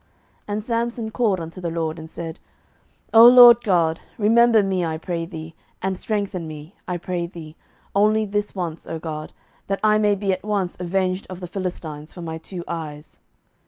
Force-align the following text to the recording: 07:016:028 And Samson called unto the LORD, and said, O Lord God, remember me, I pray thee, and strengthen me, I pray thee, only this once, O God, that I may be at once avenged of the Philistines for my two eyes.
07:016:028 0.01 0.09
And 0.55 0.65
Samson 0.65 1.11
called 1.11 1.39
unto 1.39 1.61
the 1.61 1.69
LORD, 1.69 1.99
and 1.99 2.09
said, 2.09 2.39
O 3.13 3.27
Lord 3.27 3.61
God, 3.63 3.99
remember 4.17 4.63
me, 4.63 4.83
I 4.83 4.97
pray 4.97 5.27
thee, 5.27 5.53
and 5.79 5.95
strengthen 5.95 6.47
me, 6.47 6.73
I 6.87 6.97
pray 6.97 7.27
thee, 7.27 7.55
only 7.93 8.25
this 8.25 8.55
once, 8.55 8.87
O 8.87 8.97
God, 8.97 9.31
that 9.67 9.79
I 9.83 9.99
may 9.99 10.15
be 10.15 10.33
at 10.33 10.43
once 10.43 10.75
avenged 10.79 11.27
of 11.29 11.39
the 11.39 11.45
Philistines 11.45 12.13
for 12.13 12.23
my 12.23 12.39
two 12.39 12.63
eyes. 12.67 13.19